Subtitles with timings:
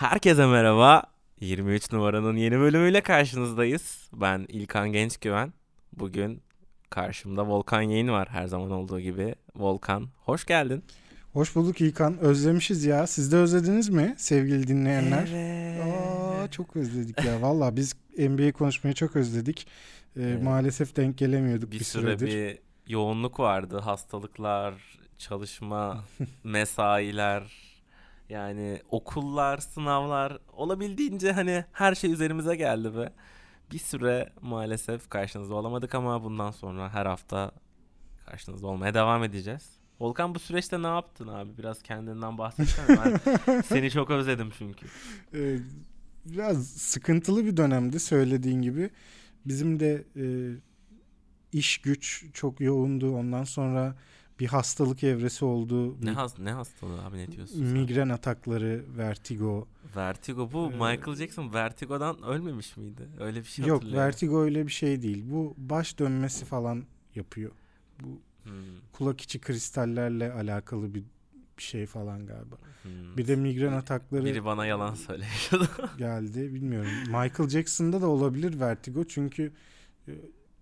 [0.00, 1.02] Herkese merhaba.
[1.40, 4.08] 23 numaranın yeni bölümüyle karşınızdayız.
[4.12, 5.52] Ben İlkan Gençgüven.
[5.92, 6.42] Bugün
[6.90, 9.34] karşımda Volkan Yayın var her zaman olduğu gibi.
[9.56, 10.84] Volkan hoş geldin.
[11.32, 12.18] Hoş bulduk İlkan.
[12.18, 13.06] Özlemişiz ya.
[13.06, 15.28] Siz de özlediniz mi sevgili dinleyenler?
[15.32, 15.82] Evet.
[15.84, 17.42] Aa, çok özledik ya.
[17.42, 19.66] Valla biz NBA konuşmayı çok özledik.
[20.16, 20.42] Ee, Evet.
[20.42, 22.26] Maalesef denk gelemiyorduk Bir, bir, süre süredir.
[22.26, 22.58] bir
[22.92, 23.78] yoğunluk vardı.
[23.78, 24.74] Hastalıklar,
[25.18, 26.04] çalışma,
[26.44, 27.69] mesailer,
[28.30, 33.12] yani okullar, sınavlar olabildiğince hani her şey üzerimize geldi ve
[33.72, 37.50] bir süre maalesef karşınızda olamadık ama bundan sonra her hafta
[38.26, 39.80] karşınızda olmaya devam edeceğiz.
[40.00, 41.58] Volkan bu süreçte ne yaptın abi?
[41.58, 42.98] Biraz kendinden bahsetsene.
[43.04, 44.86] Ben seni çok özledim çünkü.
[45.34, 45.58] Ee,
[46.24, 48.90] biraz sıkıntılı bir dönemdi söylediğin gibi.
[49.46, 50.24] Bizim de e,
[51.52, 53.16] iş güç çok yoğundu.
[53.16, 53.94] Ondan sonra
[54.40, 56.04] bir hastalık evresi oldu.
[56.04, 57.54] Ne, has ne hastalığı abi ne diyorsun?
[57.54, 57.66] sen?
[57.66, 59.68] Migren atakları, vertigo.
[59.96, 63.08] Vertigo bu Ee, Michael Jackson Vertigo'dan ölmemiş miydi?
[63.20, 65.24] Öyle bir şey Yok vertigo öyle bir şey değil.
[65.30, 67.50] Bu baş dönmesi falan yapıyor.
[68.00, 68.52] Bu Hmm,
[68.92, 71.04] kulak içi kristallerle alakalı bir,
[71.58, 72.56] bir şey falan galiba.
[72.82, 73.16] hmm.
[73.16, 75.50] Bir de migren atakları Biri bana yalan söylüyor.
[75.98, 76.54] geldi.
[76.54, 76.90] Bilmiyorum.
[77.06, 79.52] Michael Jackson'da da olabilir vertigo çünkü
[80.08, 80.12] e,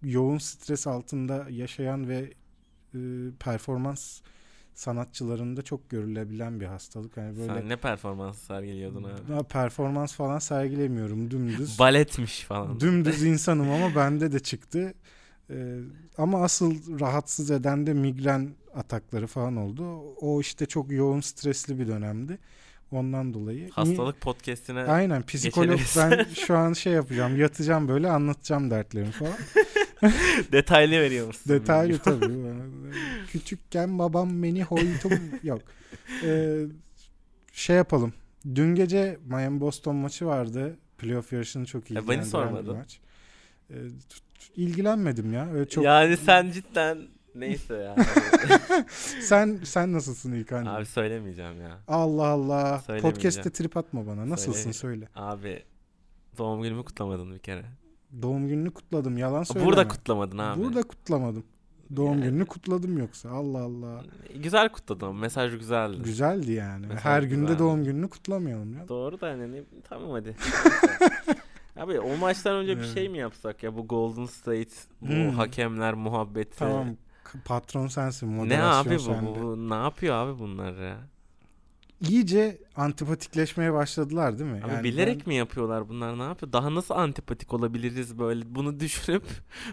[0.03, 2.33] yoğun stres altında yaşayan ve
[2.95, 2.99] e,
[3.41, 4.21] performans
[4.75, 7.17] sanatçılarında çok görülebilen bir hastalık.
[7.17, 9.29] Yani böyle Sen ne performans sergiliyordun abi?
[9.29, 11.79] daha performans falan sergilemiyorum dümdüz.
[11.79, 12.81] Baletmiş falan.
[12.81, 14.95] Dümdüz insanım ama bende de çıktı.
[15.51, 15.79] Ee,
[16.19, 20.01] ama asıl rahatsız eden de migren atakları falan oldu.
[20.21, 22.39] O işte çok yoğun stresli bir dönemdi.
[22.91, 23.71] Ondan dolayı.
[23.71, 25.97] Hastalık podcastine Aynen psikolog geçebiliriz.
[25.97, 29.33] ben şu an şey yapacağım yatacağım böyle anlatacağım dertlerimi falan.
[30.53, 31.43] detaylı veriyor musun?
[31.53, 32.35] Detaylı tabii.
[33.29, 35.63] Küçükken babam beni hoytum yok.
[36.25, 36.59] Ee,
[37.53, 38.13] şey yapalım.
[38.55, 40.77] Dün gece Miami Boston maçı vardı.
[40.99, 42.77] Playoff yarışını çok Ya beni ilgilendiren bir sormadın.
[42.77, 43.01] maç.
[43.71, 43.75] Ee,
[44.57, 45.53] ilgilenmedim ya.
[45.53, 46.99] Öyle çok Yani sen cidden
[47.35, 47.97] neyse ya.
[49.21, 50.67] Sen sen nasılsın İlkan?
[50.67, 51.79] abi söylemeyeceğim ya.
[51.89, 52.83] Allah Allah.
[53.03, 54.31] Podcast'te trip atma bana.
[54.31, 55.09] Nasılsın söyle.
[55.15, 55.63] Abi
[56.39, 57.65] doğum günümü kutlamadın bir kere.
[58.23, 59.19] Doğum gününü kutladım.
[59.19, 59.67] Yalan söyleme.
[59.67, 60.63] Burada kutlamadın abi.
[60.65, 61.45] Burada kutlamadım.
[61.97, 63.31] Doğum Yani- gününü kutladım yoksa.
[63.31, 64.03] Allah Allah.
[64.37, 65.17] Güzel kutladın.
[65.17, 66.03] Mesaj güzeldi.
[66.03, 66.87] Güzeldi yani.
[66.87, 67.59] Mesela Her günde güzeldi.
[67.59, 68.89] doğum gününü kutlamayalım ya.
[68.89, 70.37] Doğru da hani ne- tamam hadi.
[71.77, 72.95] Abi o maçtan önce bir Evet.
[72.95, 74.71] şey mi yapsak ya bu Golden State,
[75.01, 75.31] bu Hmm.
[75.31, 76.59] hakemler muhabbeti.
[76.59, 76.97] Tamam.
[77.45, 78.33] Patron sensin.
[78.33, 80.97] Ne Moderasyon abi bu, bu, bu- ne yapıyor abi bunlar ya?
[82.01, 84.61] İyice antipatikleşmeye başladılar değil mi?
[84.65, 86.53] Abi Yani bilerek ben- mi yapıyorlar bunlar ne yapıyor?
[86.53, 89.23] Daha nasıl antipatik olabiliriz böyle bunu düşünüp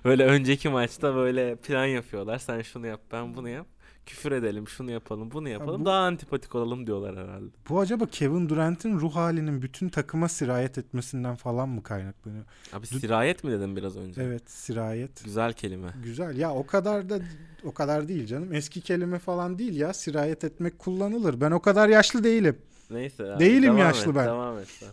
[0.06, 2.38] böyle önceki maçta böyle plan yapıyorlar.
[2.40, 3.68] Sen şunu yap ben bunu yap.
[4.06, 7.50] Küfür edelim şunu yapalım bunu yapalım bu- daha antipatik olalım diyorlar herhalde.
[7.70, 12.44] Bu acaba Kevin Durant'in ruh halinin bütün takıma sirayet etmesinden falan mı kaynaklanıyor?
[12.74, 14.22] Abi Dü- sirayet mi dedim biraz önce?
[14.24, 15.24] Evet, sirayet.
[15.24, 15.88] Güzel kelime.
[16.04, 16.38] Güzel.
[16.38, 17.20] Ya o kadar da
[17.64, 18.54] o kadar değil canım.
[18.54, 19.94] Eski kelime falan değil ya.
[19.94, 21.42] Sirayet etmek kullanılır.
[21.42, 22.58] Ben o kadar yaşlı değilim.
[22.90, 24.26] Neyse abi, Değilim devam yaşlı et, ben.
[24.28, 24.90] Devam et sen.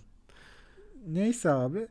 [1.06, 1.87] Neyse abi.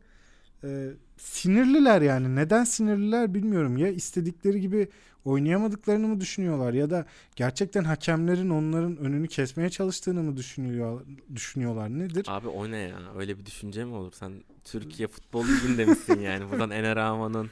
[0.64, 2.36] Ee, sinirliler yani.
[2.36, 3.78] Neden sinirliler bilmiyorum.
[3.78, 4.90] Ya istedikleri gibi
[5.26, 7.06] oynayamadıklarını mı düşünüyorlar ya da
[7.36, 11.02] gerçekten hakemlerin onların önünü kesmeye çalıştığını mı düşünüyor
[11.36, 12.26] düşünüyorlar nedir?
[12.30, 12.98] Abi o ne ya?
[13.18, 14.12] Öyle bir düşünce mi olur?
[14.16, 14.32] Sen
[14.64, 16.52] Türkiye Futbol Ligi'nde misin yani?
[16.52, 17.50] Buradan Ener Aman'ın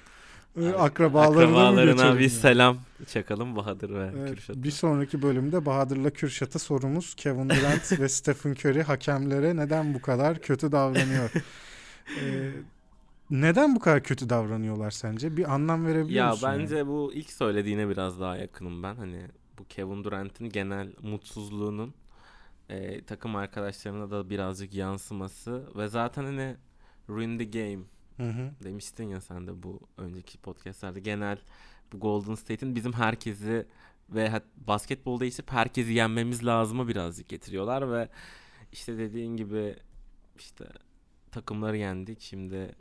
[0.62, 4.64] Ee, akrabalarına, akrabalarına bir selam çakalım Bahadır ve Evet, Kürşat'a.
[4.64, 10.40] bir sonraki bölümde Bahadır'la Kürşat'a sorumuz Kevin Durant ve Stephen Curry hakemlere neden bu kadar
[10.42, 11.32] kötü davranıyor?
[12.22, 12.52] Ee,
[13.30, 15.38] neden bu kadar kötü davranıyorlar sence?
[15.38, 16.48] Bir anlam verebiliyor Ya musun?
[16.48, 16.60] yani?
[16.62, 18.96] bence bu ilk söylediğine biraz daha yakınım ben.
[18.96, 19.28] Hani
[19.60, 21.94] bu Kevin Durant'in genel mutsuzluğunun
[22.70, 26.56] e, takım arkadaşlarına da birazcık yansıması ve zaten hani
[27.10, 27.84] ruin the game
[28.18, 28.52] Hı hı.
[28.64, 31.38] demiştin ya sen de bu önceki podcastlerde genel
[31.94, 33.68] bu Golden State'in bizim herkesi
[34.10, 38.10] ve hat- basketbol değiştirip herkesi yenmemiz lazımı birazcık getiriyorlar ve
[38.72, 39.76] işte dediğin gibi
[40.40, 40.66] işte
[41.32, 42.76] takımları yendik şimdi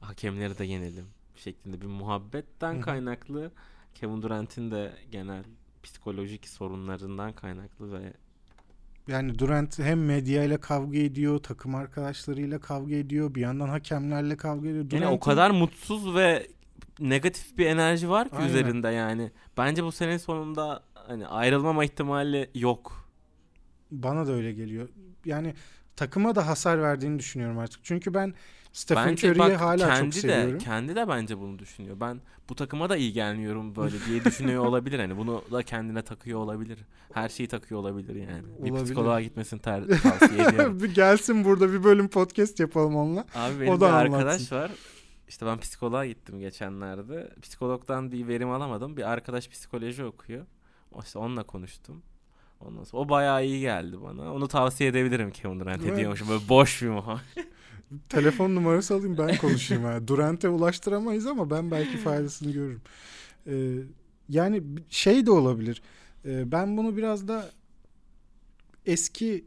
[0.00, 1.06] hakemleri de yenelim
[1.36, 3.50] şeklinde bir muhabbetten Hı kaynaklı
[3.94, 5.44] Kevin Durant'in de genel
[5.82, 8.12] psikolojik sorunlarından kaynaklı ve
[9.08, 14.84] Yani Durant hem medyayla kavga ediyor, takım arkadaşlarıyla kavga ediyor, bir yandan hakemlerle kavga ediyor.
[14.92, 16.46] Yani o Durant'in- kadar mutsuz ve
[17.00, 18.48] negatif bir enerji var ki Aynen.
[18.48, 19.30] üzerinde yani.
[19.56, 23.10] Bence bu sene sonunda hani ayrılmama ihtimali yok.
[23.90, 24.88] bana da öyle geliyor.
[25.24, 25.54] Yani
[25.96, 27.80] takıma da hasar verdiğini düşünüyorum artık.
[27.84, 28.34] Çünkü ben
[28.72, 30.58] Stephen bak hala çok kendi de seviyorum.
[30.58, 32.00] kendi de bence bunu düşünüyor.
[32.00, 35.16] Ben bu takıma da iyi gelmiyorum böyle diye düşünüyor olabilir hani.
[35.16, 36.78] Bunu da kendine takıyor olabilir.
[37.12, 38.42] Her şeyi takıyor olabilir yani.
[38.58, 38.84] Bir Olabilir.
[38.84, 40.80] psikoloğa gitmesini ter- tavsiye ediyorum.
[40.82, 43.20] bir gelsin burada bir bölüm podcast yapalım onunla.
[43.34, 44.56] Abi benim O bir da arkadaş anlatsın.
[44.56, 44.70] var.
[45.28, 47.30] İşte ben psikoloğa gittim geçenlerde.
[47.42, 48.96] Psikologdan bir verim alamadım.
[48.96, 50.46] Bir arkadaş psikoloji okuyor.
[51.04, 52.02] İşte onunla konuştum.
[52.60, 54.34] Ondan sonra o bayağı iyi geldi bana.
[54.34, 55.92] Onu tavsiye edebilirim Kevin Durant Evet.
[55.92, 56.28] ediyormuşum.
[56.28, 57.22] Böyle boş bir muhabbet.
[58.08, 59.84] Telefon numarası alayım ben konuşayım.
[59.84, 60.08] ha.
[60.08, 62.82] Durant'e ulaştıramayız ama ben belki faydasını görürüm.
[63.46, 63.74] Ee,
[64.28, 65.82] yani şey de olabilir.
[66.24, 67.50] Ee, ben bunu biraz da
[68.86, 69.44] eski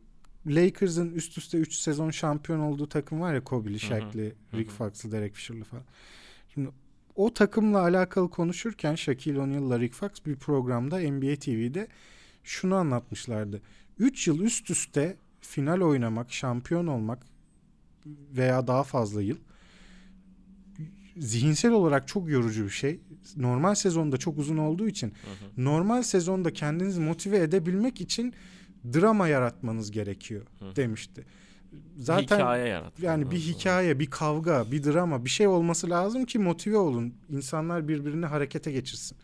[0.47, 4.71] Lakers'ın üst üste 3 sezon şampiyon olduğu takım var ya Kobe'li, Shaq'li, Rick.
[4.71, 5.83] Fox'lı, Derek Fisher'lı falan.
[6.53, 6.69] Şimdi
[7.15, 11.87] o takımla alakalı konuşurken Shaquille O'Neal'la Rick Fox bir programda NBA TV'de
[12.43, 13.61] şunu anlatmışlardı.
[13.99, 17.25] 3 yıl üst üste final oynamak, şampiyon olmak
[18.05, 19.37] veya daha fazla yıl
[21.17, 22.99] zihinsel olarak çok yorucu bir şey.
[23.37, 25.13] Normal sezonda çok uzun olduğu için
[25.57, 28.33] normal sezonda kendinizi motive edebilmek için
[28.93, 30.75] drama yaratmanız gerekiyor Hı.
[30.75, 31.25] demişti.
[31.97, 32.99] Zaten hikaye yarat.
[32.99, 37.13] yani bir hikaye, bir kavga, bir drama, bir şey olması lazım ki motive olun.
[37.29, 39.17] İnsanlar birbirini harekete geçirsin.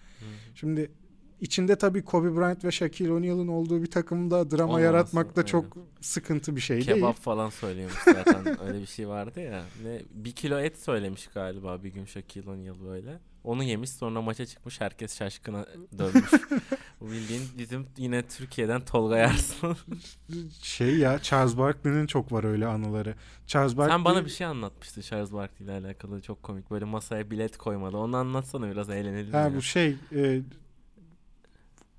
[0.56, 0.92] Şimdi
[1.42, 5.48] içinde tabii Kobe Bryant ve Shaquille O'Neal'ın olduğu bir takımda drama Olmaması, yaratmak da evet.
[5.48, 5.66] çok
[6.02, 7.14] sıkıntı bir şey Kebap değil.
[7.14, 8.62] falan söylüyormuş zaten.
[8.68, 9.64] Öyle bir şey vardı ya.
[9.84, 13.20] Ne, bir kilo et söylemiş galiba bir gün Shaquille O'Neal böyle.
[13.44, 15.66] Onu yemiş sonra maça çıkmış herkes şaşkına
[15.98, 16.32] dönmüş.
[17.02, 19.78] Bu bildiğin bizim yine Türkiye'den Tolga Yarsın.
[20.64, 23.16] Şey ya Charles Barkley'nin çok var öyle anıları.
[23.48, 26.72] Charles Barkley Sen bana bir şey anlatmıştın Charles Barkley ile alakalı çok komik.
[26.72, 27.98] Böyle masaya bilet koymadı.
[27.98, 29.32] Onu anlatsana biraz eğlenelim.
[29.32, 29.56] Ha ya.
[29.56, 30.42] bu şey e,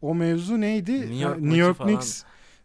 [0.03, 1.01] o mevzu neydi?
[1.01, 1.91] New York New York falan.
[1.91, 2.23] Knicks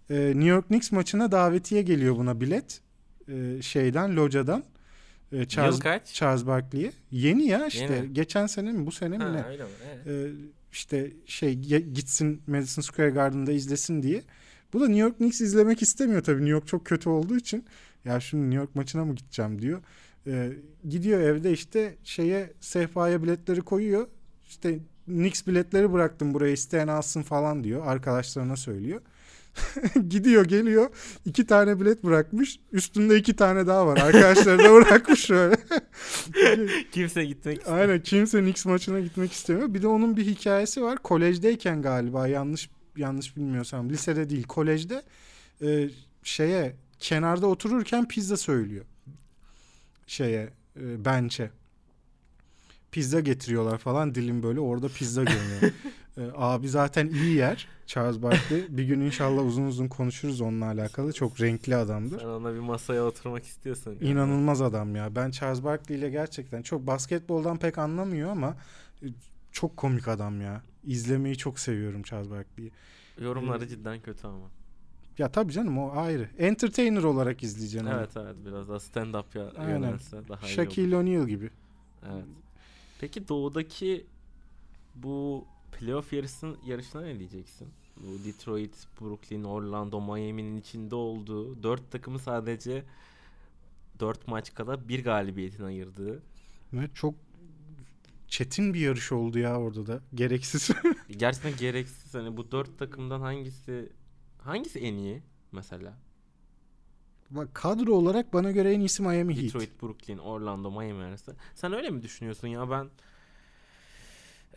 [0.09, 2.81] e, New York Knicks maçına davetiye geliyor buna bilet.
[3.27, 4.63] E, şeyden locadan.
[5.31, 6.13] E, Charles Yıl kaç?
[6.13, 6.91] Charles Barkley'e.
[7.11, 7.93] Yeni ya işte.
[7.93, 8.13] Yeni.
[8.13, 9.43] geçen sene mi bu sene mi Ha, ne?
[9.43, 9.69] öyle mi?
[10.05, 10.07] Evet.
[10.07, 10.31] E,
[10.71, 11.55] işte şey
[11.93, 14.23] gitsin Madison Square Garden'da izlesin diye.
[14.73, 16.37] Bu da New York Knicks izlemek istemiyor tabii.
[16.37, 17.65] New York çok kötü olduğu için.
[18.05, 19.81] Ya şimdi New York maçına mı gideceğim diyor.
[20.27, 20.51] E,
[20.89, 24.07] gidiyor evde işte şeye sehpaya biletleri koyuyor.
[24.47, 27.87] İşte Knicks biletleri bıraktım buraya isteyen alsın falan diyor.
[27.87, 29.01] Arkadaşlarına söylüyor.
[30.09, 30.89] Gidiyor geliyor
[31.25, 32.59] iki tane bilet bırakmış.
[32.71, 33.97] Üstünde iki tane daha var.
[33.97, 35.55] Arkadaşları da bırakmış şöyle.
[36.91, 37.81] Kimse gitmek istemiyor.
[37.81, 39.73] Aynen kimse Knicks maçına gitmek istemiyor.
[39.73, 40.97] Bir de onun bir hikayesi var.
[40.97, 45.03] Kolejdeyken galiba yanlış yanlış bilmiyorsam lisede değil kolejde
[45.61, 45.89] e,
[46.23, 48.85] şeye kenarda otururken pizza söylüyor.
[50.07, 50.49] Şeye
[50.79, 51.51] e, bench'e.
[52.95, 55.73] Pizza getiriyorlar falan dilim böyle orada pizza görünüyor.
[56.17, 58.77] E, abi zaten iyi yer Charles Barkley.
[58.77, 61.13] Bir gün inşallah uzun uzun konuşuruz onunla alakalı.
[61.13, 62.19] Çok renkli adamdır.
[62.19, 63.97] Sen ona bir masaya oturmak istiyorsun.
[64.01, 65.15] İnanılmaz adam ya.
[65.15, 68.55] Ben Charles Barkley ile gerçekten çok basketboldan pek anlamıyor ama
[69.03, 69.07] e,
[69.51, 70.61] çok komik adam ya.
[70.83, 72.71] İzlemeyi çok seviyorum Charles Barkley'i.
[73.19, 74.47] Yorumları cidden kötü ama.
[75.17, 76.29] Ya tabii canım o ayrı.
[76.37, 77.95] Entertainer olarak izleyeceksin onu.
[77.95, 79.99] Evet evet biraz daha stand up ya Aynen.
[80.29, 80.47] daha iyi olur.
[80.47, 81.49] Shaquille O'Neal gibi.
[82.11, 82.25] Evet.
[83.05, 84.05] Peki doğudaki
[84.95, 87.67] bu playoff yarışın, yarışına ne diyeceksin?
[87.97, 92.83] Bu Detroit, Brooklyn, Orlando, Miami'nin içinde olduğu dört takımı sadece
[93.99, 96.23] dört maç kala bir galibiyetin ayırdığı.
[96.73, 97.15] Ve çok
[98.27, 100.01] çetin bir yarış oldu ya orada da.
[100.15, 100.69] Gereksiz.
[101.17, 102.13] Gerçekten gereksiz.
[102.13, 103.89] Hani bu dört takımdan hangisi
[104.37, 105.21] hangisi en iyi
[105.51, 105.97] mesela?
[107.29, 109.45] Bak kadro olarak bana göre en iyisi Miami Heat.
[109.45, 111.35] Detroit, Brooklyn, Orlando, Miami arası.
[111.55, 112.89] Sen öyle mi düşünüyorsun ya ben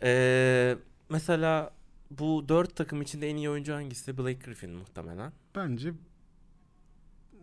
[0.03, 0.77] Ee,
[1.09, 1.71] mesela
[2.11, 4.17] bu dört takım içinde en iyi oyuncu hangisi?
[4.17, 5.31] Blake Griffin muhtemelen.
[5.55, 5.93] Bence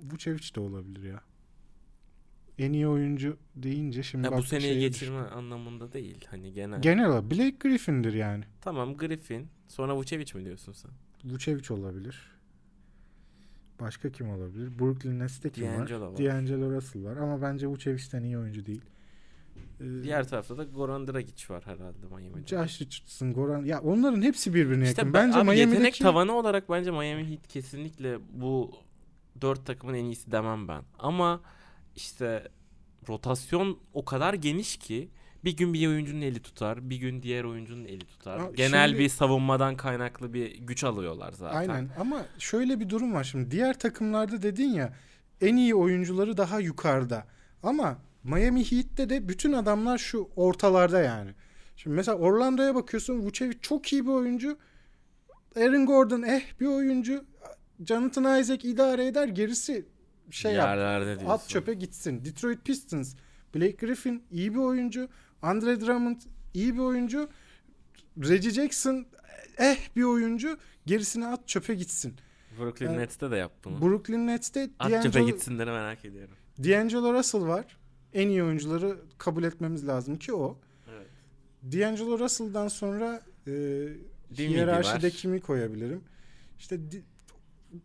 [0.03, 1.21] Vucevic de olabilir ya.
[2.59, 6.25] En iyi oyuncu deyince şimdi Ya bu bak seneyi şeye geçirme anlamında değil.
[6.31, 6.83] Hani genel.
[6.83, 8.45] Genel olarak Blake Griffin'dir yani.
[8.61, 9.49] tamam Griffin.
[9.69, 10.91] Sonra Vucevic mi diyorsun sen?
[11.25, 12.36] Vucevic olabilir.
[13.81, 14.79] Başka kim olabilir?
[14.79, 16.09] Brooklyn Nets'te kim D'Angelo var?
[16.13, 16.19] var.
[16.19, 18.81] D'Angelo Russell var ama bence Vucevic'ten iyi oyuncu değil.
[19.81, 22.47] Ee, Diğer tarafta da Goran Dragic var herhalde Miami'de.
[22.47, 25.15] Josh Richardson, Goran ya onların hepsi birbirine İşte yakın.
[25.15, 28.71] ben, Bence abi yetenek Miami'deki tavanı olarak bence Miami Heat kesinlikle bu
[29.41, 30.83] dört takımın en iyisi demem ben.
[30.99, 31.41] Ama
[31.97, 32.49] işte
[33.09, 35.09] rotasyon o kadar geniş ki
[35.47, 38.39] bir gün bir oyuncunun eli tutar, bir gün diğer oyuncunun eli tutar.
[38.39, 41.57] Ya Genel şimdi- bir savunmadan kaynaklı bir güç alıyorlar zaten.
[41.57, 43.51] Aynen ama şöyle bir durum var şimdi.
[43.51, 44.93] Diğer takımlarda dedin ya
[45.41, 47.27] en iyi oyuncuları daha yukarıda.
[47.63, 51.31] Ama Miami Heat'te de bütün adamlar şu ortalarda yani.
[51.77, 54.59] Şimdi mesela Orlando'ya bakıyorsun Vucevic çok iyi bir oyuncu.
[55.57, 57.25] Aaron Gordon eh bir oyuncu.
[57.87, 59.29] Jonathan Isaac idare eder.
[59.29, 59.87] Gerisi
[60.31, 60.69] şey yap.
[60.69, 61.27] Yerlerde diyorsun.
[61.27, 62.25] At çöpe gitsin.
[62.25, 63.15] Detroit Pistons.
[63.55, 65.09] Blake Griffin iyi bir oyuncu.
[65.43, 66.21] Andre Drummond
[66.55, 67.29] iyi bir oyuncu.
[68.19, 69.07] Reggie Jackson
[69.59, 70.59] eh bir oyuncu.
[70.87, 72.15] Gerisini at çöpe gitsin.
[72.59, 73.81] Brooklyn Yani- Nets'te de yap bunu.
[73.81, 76.35] Brooklyn Nets'te At çöpe D'Angelo, gitsinleri merak ediyorum.
[76.59, 77.77] D'Angelo Russell var.
[78.13, 80.59] En iyi oyuncuları kabul etmemiz lazım ki o.
[80.91, 81.07] Evet.
[81.63, 83.53] D'Angelo Russell'dan sonra e,
[84.39, 86.05] hiyerarşide kimi koyabilirim?
[86.59, 86.81] İşte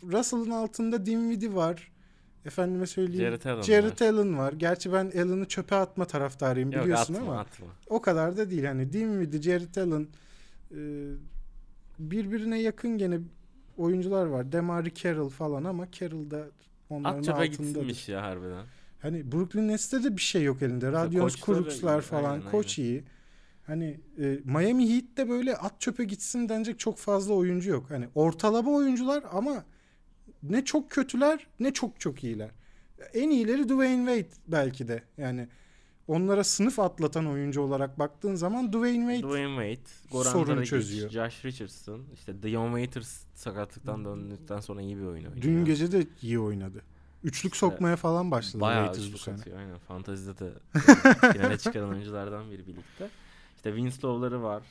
[0.04, 1.92] Russell'ın altında Dinwiddie var.
[2.46, 3.26] Efendime söyleyeyim.
[3.26, 4.08] Jared Allen Jared var.
[4.08, 4.54] Allen var.
[4.54, 7.68] Gerçi ben Allen'ı çöpe atma taraftarıyım Yok biliyorsun atma ama atma.
[7.88, 8.66] o kadar da değil.
[8.66, 10.08] Hani Dinwiddie, Jared Allen
[10.72, 10.80] e,
[12.00, 13.20] birbirine yakın gene
[13.78, 14.52] oyuncular var.
[14.52, 16.48] Demari Carroll falan ama Carroll da
[16.90, 18.66] onların At çöpe gitsinmiş ya harbiden.
[19.02, 20.92] Hani Brooklyn Nets'te de bir şey yok elinde.
[21.46, 23.04] Crooks'lar iyi, falan aynen, koç iyi.
[23.68, 27.86] Hani e, Miami Heat'te böyle at çöpe gitsin denecek çok fazla oyuncu yok.
[27.90, 29.64] Hani ortalama oyuncular ama
[30.44, 32.50] ne çok kötüler ne çok çok iyiler.
[33.14, 35.04] En iyileri Dwayne Wade belki de.
[35.18, 35.48] Yani
[36.08, 41.10] onlara sınıf atlatan oyuncu olarak baktığın zaman Dwayne Wade Dwayne Wade, Goran sorun Dragic, çözüyor.
[41.10, 45.42] Josh Richardson, işte Dion Waiters sakatlıktan döndükten sonra iyi bir oyun oynuyor.
[45.42, 46.82] dün gece de iyi oynadı.
[47.24, 49.36] Üçlük sokmaya falan başladı Bayağı Waiters bu sene.
[49.36, 49.58] atıyor.
[49.60, 49.78] Aynen.
[49.78, 50.52] Fantazide de
[51.34, 53.10] finale çıkaran oyunculardan biri birlikte.
[53.56, 54.64] İşte Winslow'ları var.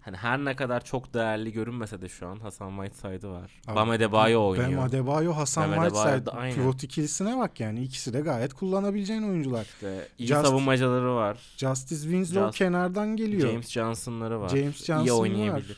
[0.00, 3.60] Hani her ne kadar çok değerli görünmese de şu an Hasan Whiteside'ı var.
[3.66, 4.72] Abi, Bam Adebayo oynuyor.
[4.78, 6.54] Bam Adebayo, Hasan Bam Whiteside aynen.
[6.54, 7.82] pivot ikilisine bak yani.
[7.82, 9.62] ikisi de gayet kullanabileceğin oyuncular.
[9.64, 11.38] İşte iyi Just- savunmacıları var.
[11.56, 13.50] Justice Winslow Just- kenardan geliyor.
[13.50, 14.48] James Johnson'ları var.
[14.48, 15.18] James Johnson iyi var.
[15.18, 15.76] oynayabilir.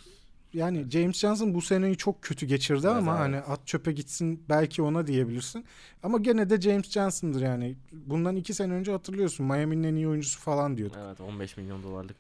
[0.53, 3.21] Yani James Johnson bu seneyi çok kötü geçirdi Evet, ama evet.
[3.21, 5.65] hani at çöpe gitsin belki ona diyebilirsin.
[6.03, 7.77] Ama gene de James Johnson'dır yani.
[7.93, 10.97] Bundan iki sene önce hatırlıyorsun Miami'nin en iyi oyuncusu falan diyorduk.
[11.07, 12.17] Evet 15 milyon dolarlık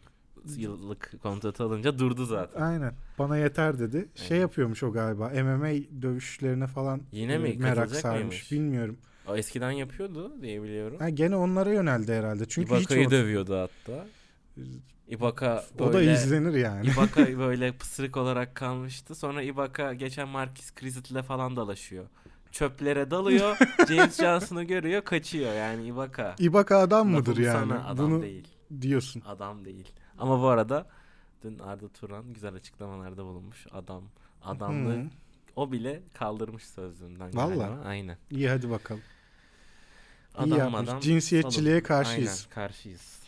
[0.56, 2.60] yıllık kontratı alınca durdu zaten.
[2.60, 2.94] Aynen.
[3.18, 4.08] Bana yeter dedi.
[4.14, 4.40] Şey Aynen.
[4.40, 5.28] yapıyormuş o galiba.
[5.28, 7.56] MMA dövüşlerine falan Yine e, mi?
[7.58, 8.18] merak sarmış.
[8.20, 8.52] mıymış?
[8.52, 8.96] Bilmiyorum.
[9.28, 10.96] O eskiden yapıyordu diye biliyorum.
[10.98, 12.48] Ha, gene onlara yöneldi herhalde.
[12.48, 14.06] Çünkü hiç Ibaka'yı or- dövüyordu hatta.
[15.08, 16.86] Ibaka böyle o da izlenir yani.
[16.86, 19.14] Ibaka böyle pısırık olarak kalmıştı.
[19.14, 22.04] Sonra Ibaka geçen Marquis Chryset'le falan dalaşıyor.
[22.52, 23.56] Çöplere dalıyor.
[23.88, 25.54] James Johnson'ı görüyor, kaçıyor.
[25.54, 26.34] Yani Ibaka.
[26.38, 27.52] Ibaka adam mıdır yani?
[27.60, 28.48] sana adam Bunu değil.
[28.80, 29.22] diyorsun.
[29.26, 29.92] Adam değil.
[30.18, 30.86] Ama bu arada
[31.42, 33.66] dün Arda Turan güzel açıklamalarda bulunmuş.
[33.72, 34.04] Adam
[34.42, 35.06] adamlığı Hı.
[35.56, 37.30] o bile kaldırmış sözlüğünden.
[37.32, 37.80] Galiba.
[37.84, 38.18] Aynen.
[38.30, 39.02] İyi hadi bakalım.
[40.34, 40.80] İyi Adam yapmış.
[40.88, 41.00] adam.
[41.00, 41.84] Cinsiyetçiliğe salın.
[41.84, 42.30] karşıyız.
[42.48, 43.22] Aynen karşıyız.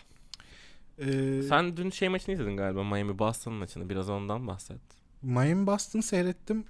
[0.99, 3.89] Ee, Sen dün şey maçını izledin galiba Miami Boston maçını.
[3.89, 4.81] Biraz ondan bahset.
[5.23, 6.65] Miami Boston seyrettim.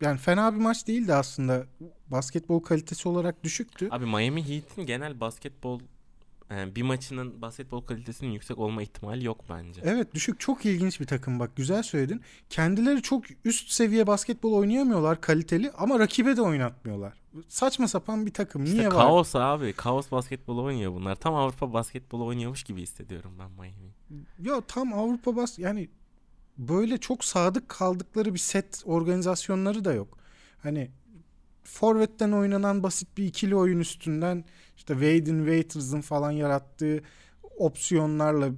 [0.00, 1.66] Yani fena bir maç değildi aslında.
[2.08, 3.88] Basketbol kalitesi olarak düşüktü.
[3.90, 5.80] Abi Miami Heat'in genel basketbol
[6.50, 9.80] yani bir maçının basketbol kalitesinin yüksek olma ihtimali yok bence.
[9.84, 12.20] Evet düşük çok ilginç bir takım bak güzel söyledin.
[12.50, 17.20] Kendileri çok üst seviye basketbol oynayamıyorlar kaliteli ama rakibe de oynatmıyorlar.
[17.48, 18.64] Saçma sapan bir takım.
[18.64, 18.94] İşte Niye var?
[18.94, 19.72] kaos abi.
[19.72, 21.14] Kaos basketbol oynuyor bunlar.
[21.14, 23.94] Tam Avrupa basketbol oynuyormuş gibi hissediyorum ben Miami.
[24.42, 25.88] Ya tam Avrupa bas yani
[26.58, 30.18] böyle çok sadık kaldıkları bir set organizasyonları da yok.
[30.62, 30.90] Hani
[31.64, 34.44] forvetten oynanan basit bir ikili oyun üstünden
[34.76, 37.02] işte Wade'in Waiters'ın falan yarattığı
[37.58, 38.50] opsiyonlarla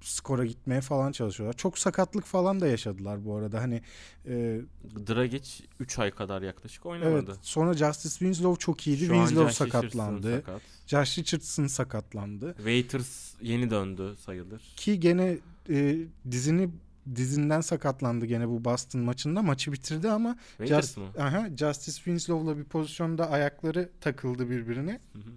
[0.00, 1.56] skora gitmeye falan çalışıyorlar.
[1.56, 3.60] Çok sakatlık falan da yaşadılar bu arada.
[3.60, 3.82] Hani
[4.26, 4.60] e,
[5.08, 7.24] Dragic 3 ay kadar yaklaşık oynamadı.
[7.26, 9.00] evet sonra Justice Winslow çok iyiydi.
[9.06, 10.36] Şu Winslow Josh sakatlandı.
[10.36, 10.62] sakat.
[10.86, 12.54] Josh Richardson sakatlandı.
[12.56, 14.62] Waiters yeni döndü sayılır.
[14.76, 15.38] Ki gene
[15.68, 15.98] e,
[16.30, 16.70] dizini
[17.16, 19.42] dizinden sakatlandı gene bu Boston maçında.
[19.42, 21.04] Maçı bitirdi ama Waiters Just, mı?
[21.18, 25.00] aha, Justice Winslow'la bir pozisyonda ayakları takıldı birbirine.
[25.12, 25.32] Hı hı.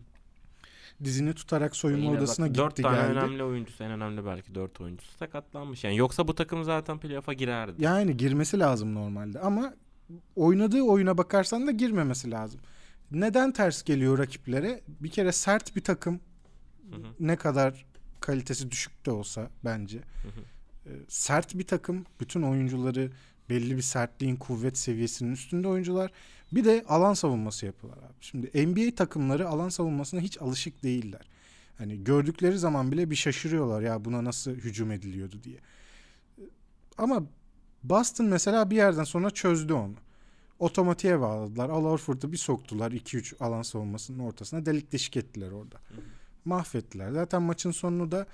[1.04, 3.12] Dizini tutarak soyunma Yine odasına bak, gitti tane geldi.
[3.12, 5.84] önemli oyuncusu en önemli belki dört oyuncusu sakatlanmış.
[5.84, 7.84] Yani yoksa bu takım zaten playoff'a girerdi.
[7.84, 9.74] Yani girmesi lazım normalde ama
[10.36, 12.62] oynadığı oyuna bakarsan da girmemesi lazım.
[13.12, 14.82] Neden ters geliyor rakiplere?
[14.88, 16.20] Bir kere sert bir takım
[16.92, 17.86] Hı hı, ne kadar
[18.20, 19.98] kalitesi düşük de olsa bence.
[19.98, 20.90] hı hı.
[20.90, 22.06] e, sert bir takım.
[22.20, 23.12] Bütün oyuncuları
[23.50, 26.12] belli bir sertliğin kuvvet seviyesinin üstünde oyuncular.
[26.52, 28.14] Bir de alan savunması yapıyorlar abi.
[28.22, 31.22] Şimdi NBA takımları alan savunmasına hiç alışık değiller.
[31.78, 35.58] Hani gördükleri zaman bile bir şaşırıyorlar ya buna nasıl hücum ediliyordu diye.
[36.98, 37.24] Ama
[37.84, 39.96] Boston mesela bir yerden sonra çözdü onu.
[40.60, 41.70] Otomatiğe bağladılar.
[41.70, 44.66] Al Horford'u bir soktular 2-3 alan savunmasının ortasına.
[44.66, 45.78] Delik deşik ettiler orada.
[46.46, 47.12] Mahvettiler.
[47.12, 48.28] Zaten maçın sonunu da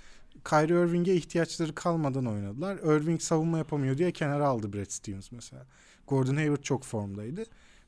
[0.49, 2.77] Kyrie Irving'e ihtiyaçları kalmadan oynadılar.
[2.77, 5.65] Irving savunma yapamıyor diye kenara aldı Brad Stevens mesela.
[6.07, 7.43] Gordon Hayward çok formdaydı.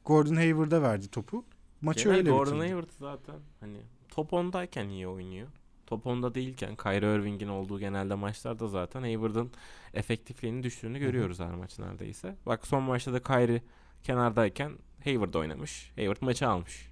[0.06, 1.46] Gordon Hayward'a verdi topu.
[1.82, 2.72] Maçı Genel öyle Gordon bitirdi.
[2.72, 3.77] Hayward zaten hani
[4.10, 5.48] top 10'dayken iyi oynuyor.
[5.88, 9.51] Top 10'da değilken Kyrie Irving'in olduğu genelde maçlarda zaten Hayward'ın
[9.94, 12.36] efektifliğinin düştüğünü görüyoruz her maç neredeyse.
[12.46, 13.62] Bak son maçta da Kyrie
[14.03, 14.72] kenardayken
[15.03, 15.92] Hayward oynamış.
[15.96, 16.89] Hayward maçı almış.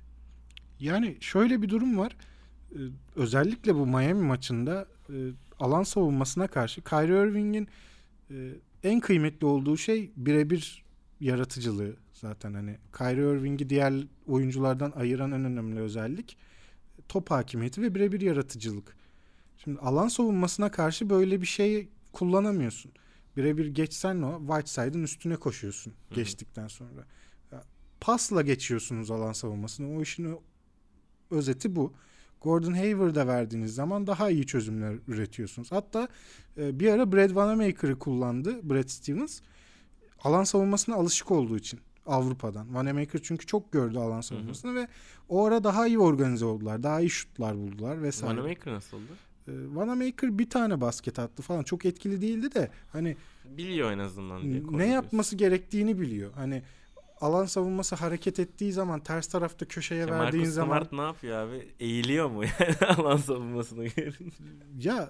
[0.80, 2.16] Yani şöyle bir durum var.
[2.76, 2.78] Ee,
[3.16, 5.16] özellikle bu Miami maçında e,
[5.60, 7.68] alan savunmasına karşı Kyrie Irving'in
[8.32, 8.36] e,
[8.84, 10.84] en kıymetli olduğu şey birebir
[11.20, 13.94] yaratıcılığı zaten hani Kyrie Irving'i diğer
[14.28, 16.38] oyunculardan ayıran en önemli özellik
[17.10, 18.96] top hakimiyeti ve birebir yaratıcılık.
[19.58, 22.92] Şimdi alan savunmasına karşı böyle bir şey kullanamıyorsun.
[23.38, 26.16] Birebir geçsen o Whiteside'ın üstüne koşuyorsun Hı hı.
[26.16, 27.06] geçtikten sonra.
[28.02, 29.98] Pasla geçiyorsunuz alan savunmasını.
[29.98, 30.38] O işin
[31.32, 31.94] özeti bu.
[32.42, 35.72] Gordon Hayward'a verdiğiniz zaman daha iyi çözümler üretiyorsunuz.
[35.72, 36.08] Hatta
[36.58, 39.42] e, bir ara Brad Wanamaker'ı kullandı Brad Stevens.
[40.24, 42.66] Alan savunmasına alışık olduğu için Avrupa'dan.
[42.66, 44.88] Wanamaker çünkü çok gördü alan savunmasını ve
[45.30, 46.84] o ara daha iyi organize oldular.
[46.84, 48.36] Daha iyi şutlar buldular vesaire.
[48.36, 49.12] Wanamaker nasıldı?
[49.48, 51.64] E, Wanamaker bir tane basket attı falan.
[51.64, 53.18] Çok etkili değildi de hani
[53.58, 56.32] Biliyor en azından diye ne yapması gerektiğini biliyor.
[56.36, 56.64] Hani
[57.22, 61.38] alan savunması hareket ettiği zaman ters tarafta köşeye Ya verdiğin Marcus zaman Smart ne yapıyor
[61.48, 61.74] abi?
[61.80, 64.36] Eğiliyor mu yani alan savunmasına gelince?
[64.80, 65.10] ya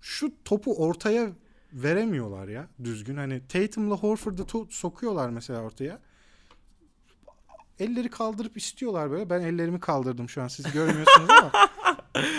[0.00, 1.28] şu topu ortaya
[1.72, 3.16] veremiyorlar ya düzgün.
[3.16, 5.98] Hani Tatum'la Horford'u to- sokuyorlar mesela ortaya.
[7.78, 9.30] Elleri kaldırıp istiyorlar böyle.
[9.30, 10.48] Ben ellerimi kaldırdım şu an.
[10.48, 11.52] Siz görmüyorsunuz ama.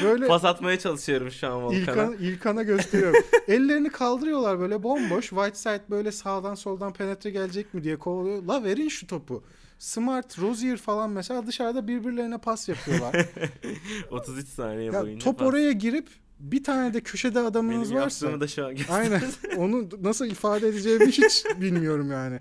[0.04, 1.78] Böyle Pas atmaya çalışıyorum şu an Volkan'a.
[1.78, 3.24] İlkan, İlkan'a gösteriyorum.
[3.48, 5.30] Ellerini kaldırıyorlar böyle bomboş.
[5.30, 8.44] Whiteside böyle sağdan soldan penetre gelecek mi diye kovalıyor.
[8.44, 9.44] La verin şu topu.
[9.80, 13.26] Smart, Rozier falan mesela dışarıda birbirlerine pas yapıyorlar.
[14.12, 15.24] 33 saniye ya, boyunca.
[15.26, 15.48] top pas.
[15.48, 16.08] oraya girip
[16.40, 19.22] bir tane de köşede adamınız Benim varsa da şu an aynen
[19.58, 22.40] onu nasıl ifade edeceğimi hiç bilmiyorum yani.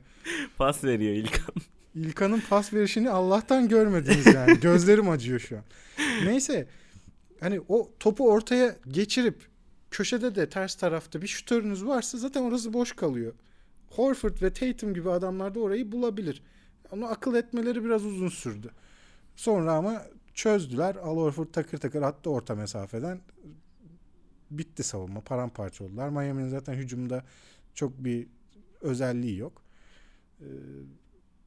[0.57, 1.55] pas veriyor İlkan.
[1.95, 4.61] İlkan'ın pas verişini Allah'tan görmediniz yani.
[4.61, 5.63] Gözlerim acıyor şu an.
[6.25, 6.67] Neyse
[7.41, 9.49] hani o topu ortaya geçirip
[9.91, 13.33] köşede de ters tarafta bir şutörünüz varsa zaten orası boş kalıyor.
[13.91, 16.43] Horford ve Tatum gibi adamlar da orayı bulabilir.
[16.93, 18.71] Onu akıl etmeleri biraz uzun sürdü.
[19.37, 20.03] Sonra ama
[20.35, 20.97] çözdüler.
[20.97, 23.21] Al Horford takır takır attı orta mesafeden.
[24.51, 25.21] Bitti savunma.
[25.21, 26.09] Paramparça oldular.
[26.09, 27.25] Miami'nin zaten hücumda
[27.75, 28.27] çok bir
[28.81, 29.63] özelliği yok.
[30.41, 30.45] Ee,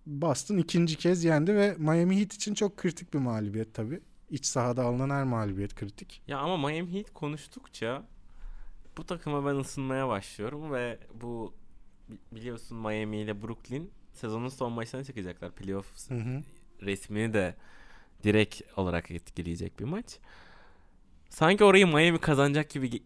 [0.06, 4.02] Boston ikinci kez yendi ve Miami Heat için çok kritik bir mağlubiyet tabii.
[4.32, 6.22] İç sahada alınan her mağlubiyet kritik.
[6.28, 8.04] Ya ama Miami Heat konuştukça
[8.98, 11.54] bu takıma ben ısınmaya başlıyorum ve bu
[12.10, 15.52] bi- biliyorsun Miami ile Brooklyn sezonun son maçlarına çıkacaklar.
[15.52, 16.42] Playoff Hı hı.
[16.82, 17.56] resmini de
[18.24, 20.18] direkt olarak etkileyecek bir maç.
[21.30, 23.04] Sanki orayı Miami kazanacak gibi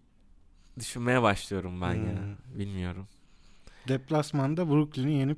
[0.80, 2.16] düşünmeye başlıyorum ben ya.
[2.16, 2.60] Hmm.
[2.60, 3.08] Bilmiyorum.
[3.88, 5.38] Deplasmanda Brooklyn'i yenip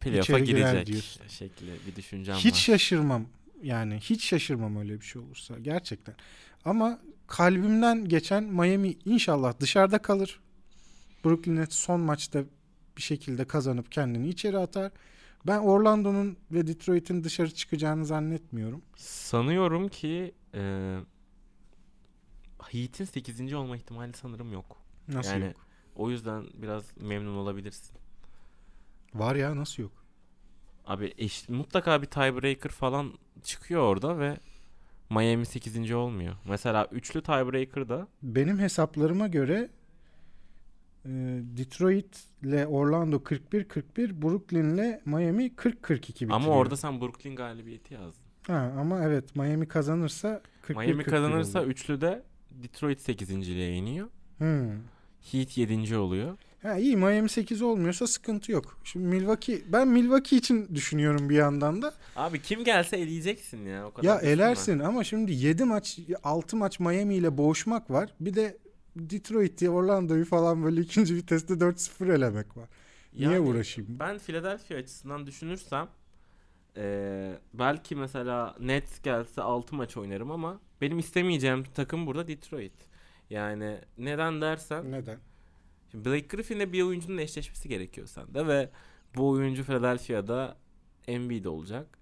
[0.00, 1.22] Playoff'a girecek diyorsun.
[1.28, 2.58] şekli bir düşüncem hiç var.
[2.58, 3.26] şaşırmam.
[3.62, 6.14] Yani hiç şaşırmam öyle bir şey olursa gerçekten.
[6.64, 10.40] Ama kalbimden geçen Miami inşallah dışarıda kalır.
[11.24, 12.44] Brooklyn'e son maçta
[12.96, 14.92] bir şekilde kazanıp kendini içeri atar.
[15.46, 18.82] Ben Orlando'nun ve Detroit'in dışarı çıkacağını zannetmiyorum.
[18.96, 20.60] Sanıyorum ki e,
[22.62, 23.54] Heat'in 8.
[23.54, 24.76] olma ihtimali sanırım yok.
[25.08, 25.66] Nasıl yani yok?
[25.96, 27.96] o yüzden biraz memnun olabilirsin.
[29.14, 30.05] Var ya nasıl yok?
[30.86, 34.36] Abi eş, mutlaka bir tiebreaker falan çıkıyor orada ve
[35.10, 35.92] Miami 8.
[35.92, 36.34] olmuyor.
[36.48, 39.68] Mesela üçlü tiebreaker'da Benim hesaplarıma göre
[41.04, 41.08] e,
[41.56, 46.30] Detroit ile Orlando 41-41, Brooklyn ile Miami 40-42 bitiriyor.
[46.30, 48.26] ama orada sen Brooklyn galibiyeti yazdın.
[48.46, 51.72] Ha, ama evet Miami kazanırsa 41 Miami kazanırsa oluyor.
[51.72, 53.30] üçlüde Detroit 8.
[53.30, 54.08] ile iniyor.
[54.38, 54.70] Hmm.
[55.32, 55.96] Heat 7.
[55.96, 56.38] oluyor.
[56.66, 58.78] Ha, iyi Miami 8 olmuyorsa sıkıntı yok.
[58.84, 61.94] Şimdi Milwaukee ben Milwaukee için düşünüyorum bir yandan da.
[62.16, 63.86] Abi kim gelse eleyeceksin ya.
[63.86, 68.10] O kadar Ya elersin ama şimdi 7 maç 6 maç Miami ile boğuşmak var.
[68.20, 68.58] Bir de
[68.96, 72.68] Detroit'i Orlando'yu falan böyle ikinci viteste 4-0 elemek var.
[73.14, 73.98] Niye Yani uğraşayım?
[74.00, 75.88] Ben Philadelphia açısından düşünürsem
[76.76, 82.72] eee, belki mesela Nets gelse 6 maç oynarım ama benim istemeyeceğim takım burada Detroit.
[83.30, 85.18] Yani neden dersen Neden?
[85.90, 88.70] Şimdi Blake Griffin'le bir oyuncunun eşleşmesi gerekiyor sende ve
[89.16, 90.56] bu oyuncu Philadelphia'da
[91.08, 91.98] Embiid olacak.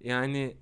[0.00, 0.56] Yani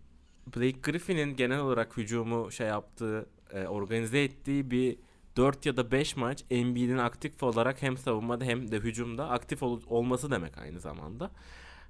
[0.56, 4.96] Blake Griffin'in genel olarak hücumu şey yaptığı, e, organize ettiği bir
[5.36, 9.82] 4 ya da 5 maç Embiid'in aktif olarak hem savunmada hem de hücumda aktif ol-
[9.86, 11.30] olması demek aynı zamanda.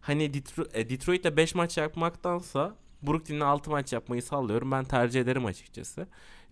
[0.01, 4.71] Hani Detro- e, Detroit'le 5 maç yapmaktansa Brooklyn'le 6 maç yapmayı sallıyorum.
[4.73, 6.09] Ben tercih ederim açıkçası.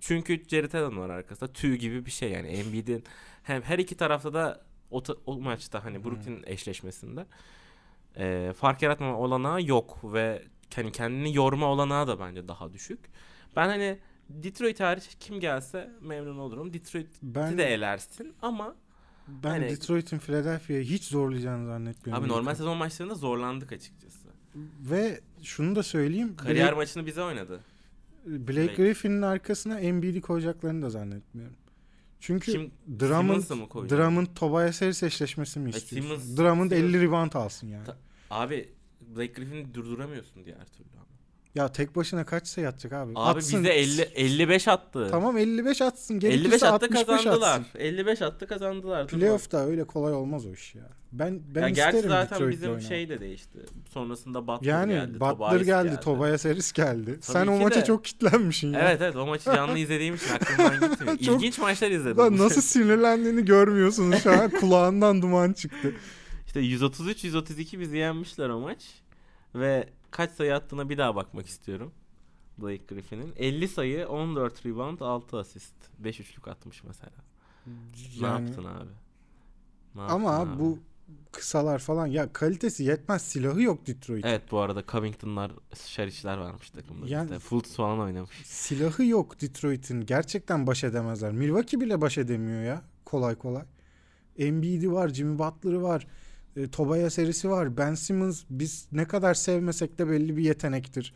[0.07, 1.53] Çünkü Jared Allen var arkasında.
[1.53, 2.47] Tüy gibi bir şey yani.
[2.49, 3.05] Embiid'in
[3.43, 7.27] hem her iki tarafta da o, ta- o maçta hani Brooklyn eşleşmesinde
[8.17, 10.43] e, fark yaratma olanağı yok ve
[10.75, 12.99] hani kendini yorma olanağı da bence daha düşük.
[13.57, 16.73] Ben hani Detroit hariç kim gelse memnun olurum.
[16.73, 18.75] Detroit'i Ben de elersin ama
[19.29, 22.25] ben hani- Detroit'in Philadelphia'yı hiç zorlayacağını zannetmiyorum.
[22.25, 24.29] abi normal İlk- sezon maçlarında zorlandık açıkçası.
[24.91, 26.37] Ve şunu da söyleyeyim.
[26.37, 27.61] Kariyer Blake, maçını bize oynadı.
[28.27, 28.75] Blake Blake.
[28.75, 31.57] Griffin'in arkasına Embiid'i koyacaklarını da zannetmiyorum.
[32.21, 33.43] Çünkü Kim Drummond?
[33.91, 36.11] Drummond Tobias Harris eşleşmesi mi istiyorsun?
[36.11, 37.85] Simmons- Drummond Simmons- 50 rebound alsın yani.
[37.85, 37.97] Ta-
[38.31, 38.69] Abi
[39.17, 41.07] Blake Griffin'i durduramıyorsun diğer türlü ama.
[41.55, 43.13] Ya tek başına kaç sayı atacak abi?
[43.15, 43.61] Abi Atsın.
[43.65, 45.09] bize 50 55 attı.
[45.11, 46.15] Tamam 55 atsın.
[46.15, 47.61] 55 Gerekirse attı 65 kazandılar.
[47.61, 47.79] atsın.
[47.79, 49.07] 55 attı kazandılar.
[49.07, 50.83] Playoff'ta öyle kolay olmaz o iş ya.
[51.13, 52.89] Ben ben ya gerçi isterim zaten Detroit'le bizim oynamak.
[52.89, 53.59] şey de değişti.
[53.91, 55.21] Sonrasında Butler yani geldi.
[55.21, 57.19] Butler Tobias geldi, Tobias Harris geldi.
[57.21, 57.85] Sen o maça de.
[57.85, 58.81] çok kitlenmişsin ya.
[58.81, 61.19] Evet evet o maçı canlı izlediğim için aklımdan gitmiyor.
[61.27, 62.19] Çok- İlginç maçlar izledim.
[62.19, 64.51] Lan nasıl sinirlendiğini görmüyorsunuz şu an.
[64.61, 65.93] Kulağından duman çıktı.
[66.47, 68.79] İşte 133-132 bizi yenmişler o maç.
[69.55, 71.93] Ve kaç sayı attığına bir daha bakmak istiyorum.
[72.59, 73.33] Blake Griffin'in.
[73.37, 75.75] 50 sayı, 14 rebound, 6 asist.
[75.99, 77.13] 5 üçlük atmış mesela.
[77.67, 77.73] Ne
[78.27, 78.89] Yani- yaptın abi?
[79.95, 80.61] Ne Ama yaptın abi abi?
[80.61, 80.79] bu
[81.33, 83.23] kısalar falan ya kalitesi yetmez.
[83.23, 84.29] Silahı yok Detroit'in.
[84.29, 85.53] Evet bu arada Covington'lar,
[85.87, 87.07] Şariçler varmış takımda.
[87.09, 87.39] Yani- işte.
[87.39, 88.31] Fultz falan oynamış.
[88.45, 90.01] Silahı yok Detroit'in.
[90.01, 91.33] Gerçekten baş edemezler.
[91.33, 92.83] Milwaukee bile baş edemiyor ya.
[93.05, 93.65] Kolay kolay.
[94.39, 96.07] Embiid'i var, Jimmy Butler'ı var.
[96.57, 97.77] E, Tobias Harris'i var.
[97.77, 101.15] Ben Simmons biz ne kadar sevmesek de belli bir yetenektir.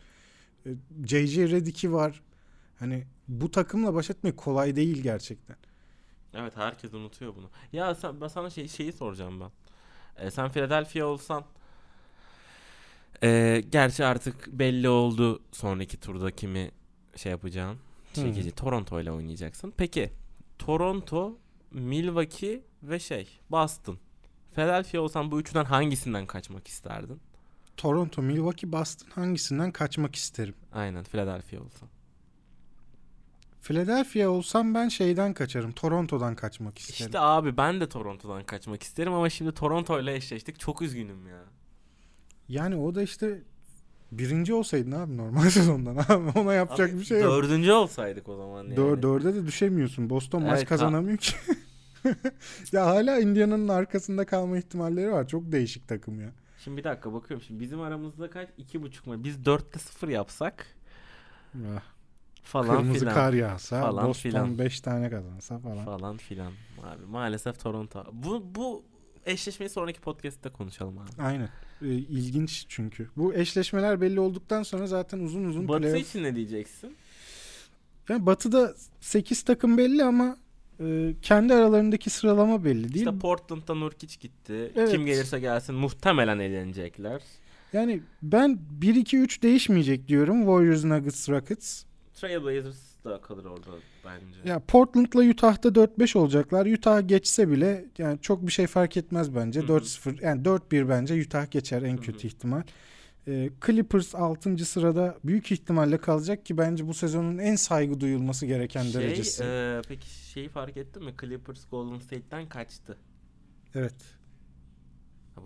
[0.65, 0.69] E,
[1.05, 2.21] JJ Redick'i var.
[2.79, 5.55] Hani bu takımla baş etmek kolay değil gerçekten.
[6.33, 7.49] Evet herkes unutuyor bunu.
[7.73, 9.51] Ya sen, ben sana şey, şeyi soracağım ben.
[10.17, 11.43] Ee, sen Philadelphia olsan
[13.23, 16.71] ee, gerçi artık belli oldu sonraki turda kimi
[17.15, 17.77] şey yapacağın.
[18.13, 18.51] Çekici.
[18.51, 19.73] Toronto ile oynayacaksın.
[19.77, 20.11] Peki
[20.59, 21.37] Toronto,
[21.71, 23.97] Milwaukee ve şey Boston.
[24.57, 27.19] Philadelphia olsan bu üçünden hangisinden kaçmak isterdin?
[27.77, 30.53] Toronto, Milwaukee, Boston hangisinden kaçmak isterim?
[30.73, 31.89] Aynen Philadelphia olsan.
[33.61, 35.71] Philadelphia olsam ben şeyden kaçarım.
[35.71, 37.07] Toronto'dan kaçmak isterim.
[37.07, 40.59] İşte abi ben de Toronto'dan kaçmak isterim ama şimdi Toronto ile eşleştik.
[40.59, 41.43] Çok üzgünüm ya.
[42.49, 43.41] Yani o da işte
[44.11, 46.39] birinci olsaydın abi normal sezondan abi.
[46.39, 47.31] Ona yapacak Abi bir şey yok.
[47.31, 48.77] Dördüncü olsaydık o zaman yani.
[48.77, 50.09] Dör, dörde de düşemiyorsun.
[50.09, 51.33] Boston maç Evet, ha- kazanamıyor ki.
[52.71, 55.27] ya hala Indiana'nın arkasında kalma ihtimalleri var.
[55.27, 56.31] Çok değişik takım ya.
[56.63, 57.45] Şimdi bir dakika bakıyorum.
[57.47, 58.49] Şimdi bizim aramızda kaç?
[58.57, 59.23] iki buçuk mu?
[59.23, 60.65] Biz dörtte sıfır yapsak
[61.55, 61.81] Ah,
[62.43, 63.13] falan Kırmızı filan.
[63.13, 64.59] kar yağsa, Falan Boston filan.
[64.59, 65.85] 5 tane kazansa falan.
[65.85, 66.51] Falan filan.
[66.83, 68.05] Abi maalesef Toronto.
[68.13, 68.83] Bu bu
[69.25, 71.21] eşleşmeyi sonraki podcast'te konuşalım abi.
[71.21, 71.49] Aynen.
[71.81, 73.09] Ee, ilginç çünkü.
[73.17, 76.95] Bu eşleşmeler belli olduktan sonra zaten uzun uzun Batı playoff- için ne diyeceksin?
[78.09, 80.37] Yani Batı'da 8 takım belli ama
[80.79, 83.07] e, kendi aralarındaki sıralama belli değil.
[83.07, 84.71] İşte Portland'da Nurkic gitti.
[84.75, 84.91] Evet.
[84.91, 87.21] Kim gelirse gelsin muhtemelen elenecekler.
[87.73, 90.39] Yani ben 1-2-3 değişmeyecek diyorum.
[90.39, 91.83] Warriors, Nuggets, Rockets.
[92.13, 93.67] Trailblazers da kalır orada
[94.05, 94.49] bence.
[94.49, 96.65] Ya Portland'la Utah'da 4-5 olacaklar.
[96.65, 99.59] Utah geçse bile yani çok bir şey fark etmez bence.
[99.59, 99.77] Hı hı.
[99.77, 102.63] 4-0 yani 4-1 bence Utah geçer en kötü ihtimal.
[103.27, 104.65] Ee, Clippers 6.
[104.65, 109.43] sırada büyük ihtimalle kalacak ki bence bu sezonun en saygı duyulması gereken şey, derecesi.
[109.43, 111.13] e, peki şeyi fark ettin mi?
[111.21, 112.97] Clippers Golden State'ten kaçtı.
[113.75, 113.95] Evet.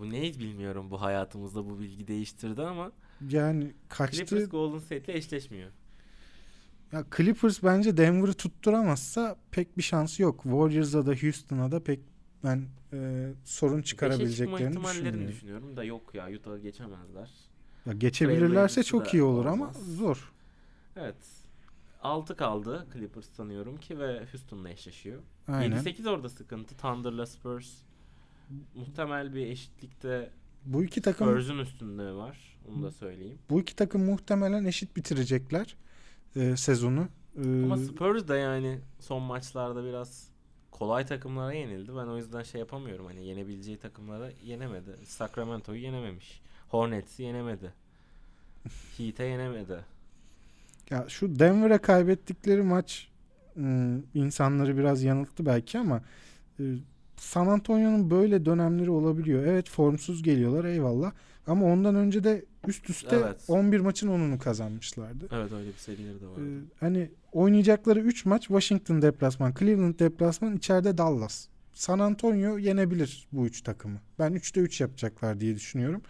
[0.00, 2.92] Bu neyiz bilmiyorum bu hayatımızda bu bilgi değiştirdi ama
[3.30, 4.26] Yani kaçtı.
[4.26, 5.70] Clippers Golden State'le eşleşmiyor.
[6.92, 10.42] Ya Clippers bence Denver'ı tutturamazsa pek bir şansı yok.
[10.42, 12.00] Warriors'a da Houston'a da pek
[12.44, 15.28] ben e, sorun çıkarabileceklerini ihtimallerini düşünmüyorum.
[15.28, 17.30] düşünüyorum da yok ya Utah'ı geçemezler.
[17.86, 19.76] Ya geçebilirlerse çok iyi olur ama olmaz.
[19.96, 20.32] zor.
[20.96, 21.16] Evet.
[22.02, 25.22] 6 kaldı Clippers sanıyorum ki ve Houston'la eşleşiyor.
[25.48, 25.76] Aynen.
[25.76, 26.76] 7-8 orada sıkıntı.
[26.76, 27.70] Thunder'la Spurs.
[28.74, 30.30] Muhtemel bir eşitlikte
[30.64, 32.58] Bu iki takım Spurs'un üstünde var.
[32.68, 33.38] Onu da söyleyeyim.
[33.50, 35.76] bu iki takım muhtemelen eşit bitirecekler
[36.36, 37.08] e, sezonu.
[37.36, 40.28] E, Ama Spurs da yani son maçlarda biraz
[40.70, 41.90] kolay takımlara yenildi.
[41.96, 43.06] Ben o yüzden şey yapamıyorum.
[43.06, 44.96] Hani yenebileceği takımlara yenemedi.
[45.04, 46.40] Sacramento'yu yenememiş.
[46.72, 47.72] Hornets'i yenemedi.
[48.98, 49.84] Heat'e yenemedi.
[50.90, 53.08] ya şu Denver'a kaybettikleri maç
[53.56, 56.02] m, insanları biraz yanılttı belki ama
[56.60, 56.62] e,
[57.16, 59.44] San Antonio'nun böyle dönemleri olabiliyor.
[59.46, 61.12] Evet formsuz geliyorlar eyvallah.
[61.46, 63.44] Ama ondan önce de üst üste Evet.
[63.48, 65.28] 11 maçın 10'unu kazanmışlardı.
[65.32, 66.32] Evet öyle bir serileri de var.
[66.38, 71.46] Ee, hani oynayacakları 3 maç Washington deplasman, Cleveland deplasman, içeride Dallas.
[71.74, 74.00] San Antonio yenebilir bu 3 takımı.
[74.18, 76.02] Ben 3'te 3 yapacaklar diye düşünüyorum.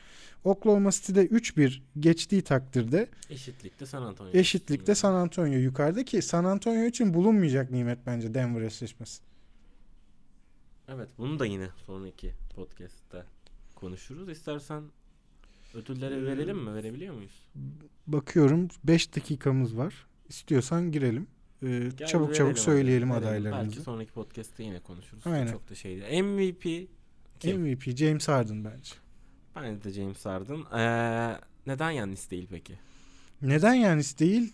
[0.44, 4.30] Oklahoma City'de 3-1 geçtiği takdirde Eşitlikte San Antonio.
[4.32, 9.22] eşitlikte San Antonio yukarıda ki San Antonio için bulunmayacak nimet bence Denver eşleşmesi.
[10.88, 13.24] Evet bunu da yine sonraki podcast'te
[13.74, 14.28] konuşuruz.
[14.28, 14.82] İstersen
[15.74, 16.74] ödülleri Ee, verelim mi?
[16.74, 17.42] Verebiliyor muyuz?
[18.06, 20.06] Bakıyorum 5 dakikamız var.
[20.28, 21.26] İstiyorsan girelim.
[21.62, 23.26] Ee, Gel çabuk çabuk söyleyelim verelim.
[23.26, 23.70] adaylarımızı.
[23.70, 25.26] Belki sonraki podcast'te yine konuşuruz.
[25.26, 25.52] Aynen.
[25.52, 26.22] Çok da şey değil.
[26.22, 26.88] MVP
[27.40, 27.60] kim?
[27.60, 28.90] MVP James Harden bence.
[29.56, 30.78] Bence de James Harden.
[30.78, 32.74] Ee, neden Yannis değil peki?
[33.42, 34.52] Neden Yanis değil?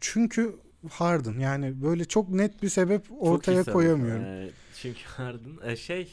[0.00, 0.56] Çünkü
[0.90, 4.22] Harden yani böyle çok net bir sebep ortaya iyi koyamıyorum.
[4.24, 4.50] sebep.
[4.50, 6.08] Ee, çünkü Harden e, şey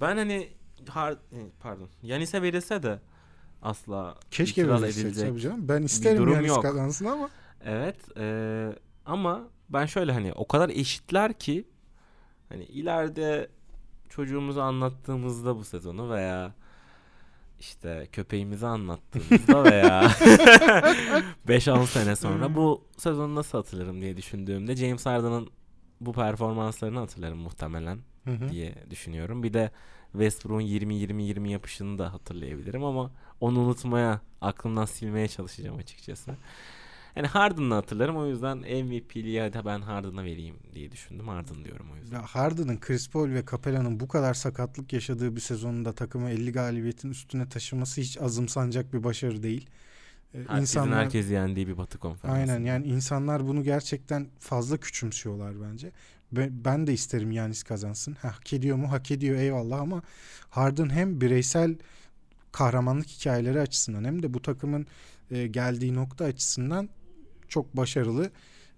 [0.00, 0.48] ben hani
[0.88, 1.18] Hard,
[1.60, 2.98] pardon Yanis'e verilse de
[3.62, 5.68] asla Keşke verilse edilecek tabii canım.
[5.68, 7.30] Ben isterim Yanis kazansın ama
[7.64, 8.24] Evet e,
[9.06, 11.64] ama ben şöyle hani o kadar eşitler ki
[12.48, 13.48] hani ileride
[14.08, 16.54] çocuğumuzu anlattığımızda bu sezonu veya
[17.60, 20.02] işte köpeğimizi anlattığımızda veya
[21.48, 25.50] 5-10 sene sonra bu sezonu nasıl hatırlarım diye düşündüğümde James Harden'ın
[26.00, 27.98] bu performanslarını hatırlarım muhtemelen
[28.50, 29.42] diye düşünüyorum.
[29.42, 29.70] Bir de
[30.12, 36.36] Westbrook'un 20-20-20 yapışını da hatırlayabilirim ama onu unutmaya, aklımdan silmeye çalışacağım açıkçası.
[37.16, 41.28] Yani Harden'ı hatırlarım o yüzden MVP'liği hadi ben Harden'a vereyim diye düşündüm.
[41.28, 42.16] Harden diyorum o yüzden.
[42.16, 47.10] Ya Harden'ın, Chris Paul ve Capella'nın bu kadar sakatlık yaşadığı bir sezonunda takımı 50 galibiyetin
[47.10, 49.66] üstüne taşıması hiç azımsanacak bir başarı değil.
[50.34, 52.38] Ee, Herkesin insanlar herkes yendiği bir batı konferansı.
[52.52, 55.90] aynen yani insanlar bunu gerçekten fazla küçümsüyorlar bence.
[56.32, 58.14] Be- Ben de isterim Yanis kazansın.
[58.22, 58.92] Ha, Hak ediyor mu?
[58.92, 60.02] Hak ediyor eyvallah ama
[60.50, 61.76] Harden hem bireysel
[62.52, 64.86] kahramanlık hikayeleri açısından hem de bu takımın
[65.30, 66.88] e, geldiği nokta açısından
[67.48, 68.30] çok başarılı.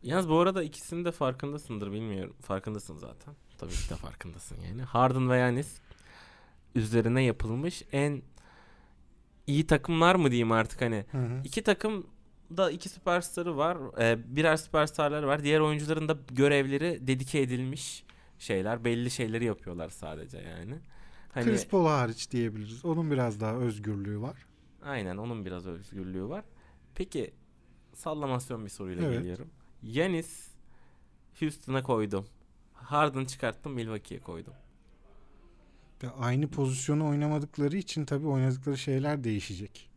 [0.03, 2.37] Yalnız bu arada ikisinin de farkındasındır bilmiyorum.
[2.41, 3.35] Farkındasın zaten.
[3.59, 4.83] Tabii ki de farkındasın yani.
[4.83, 5.81] Harden ve Yanis
[6.75, 8.23] üzerine yapılmış en
[9.47, 11.05] iyi takımlar mı diyeyim artık hani.
[11.13, 11.41] Hı hı.
[11.45, 12.07] İki takım
[12.57, 13.79] da iki süperstarı var.
[13.99, 15.43] Ee, birer süperstarları var.
[15.43, 18.05] Diğer oyuncuların da görevleri dedike edilmiş
[18.39, 18.85] şeyler.
[18.85, 20.75] Belli şeyleri yapıyorlar sadece yani.
[21.29, 22.85] Hani Chris Paul hariç diyebiliriz.
[22.85, 24.47] Onun biraz daha özgürlüğü var.
[24.85, 26.45] aynen onun biraz özgürlüğü var.
[26.95, 27.35] Peki
[27.97, 29.19] sallamasyon bir soruyla Evet.
[29.19, 29.49] geliyorum.
[29.83, 30.49] Yanis
[31.41, 32.27] Houston'a koydum.
[32.73, 34.53] Harden çıkarttım Milwaukee'ye koydum.
[36.03, 39.91] Ve aynı pozisyonu oynamadıkları için tabii oynadıkları şeyler değişecek.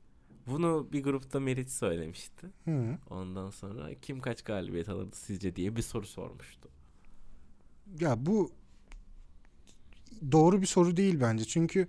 [0.47, 2.47] Bunu bir grupta Meriç söylemişti.
[2.65, 2.97] Hı.
[3.09, 6.69] Ondan sonra kim kaç galibiyet alırdı sizce diye bir soru sormuştu.
[7.99, 8.51] Ya bu
[10.31, 11.45] doğru bir soru değil bence.
[11.45, 11.87] Çünkü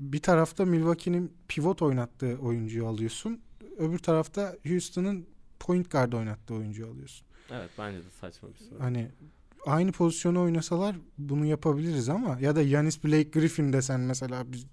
[0.00, 3.40] bir tarafta Milwaukee'nin pivot oynattığı oyuncuyu alıyorsun.
[3.78, 5.26] Öbür tarafta Houston'ın
[5.62, 7.26] point guard oynattığı oyuncuyu alıyorsun.
[7.50, 8.80] Evet bence de saçma bir soru.
[8.80, 9.10] Hani
[9.66, 14.66] aynı pozisyonu oynasalar bunu yapabiliriz ama ya da Yanis Blake Griffin desen mesela biz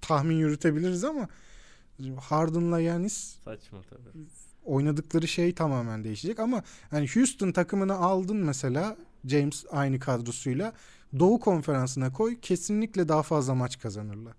[0.00, 1.28] tahmin yürütebiliriz ama
[2.20, 4.24] Harden'la Yanis Saçma tabii.
[4.64, 10.72] oynadıkları şey tamamen değişecek ama hani Houston takımını aldın mesela James aynı kadrosuyla
[11.18, 14.34] Doğu konferansına koy kesinlikle daha fazla maç kazanırlar.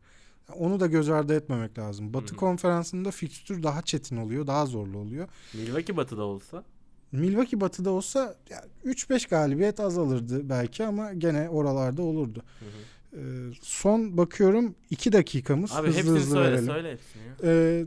[0.57, 2.13] Onu da göz ardı etmemek lazım.
[2.13, 2.35] Batı Hı hı.
[2.35, 5.27] konferansında fikstür daha çetin oluyor, daha zorlu oluyor.
[5.53, 6.63] Milwaukee batıda olsa
[7.11, 12.43] Milwaukee batıda olsa ya 3-5 galibiyet azalırdı belki ama gene oralarda olurdu.
[13.13, 13.17] Ee,
[13.61, 15.71] son bakıyorum 2 dakikamız.
[15.71, 16.65] Abi hızlı hepsini hızlı söyle verelim.
[16.65, 17.33] söyle hepsini ya.
[17.43, 17.85] Ee,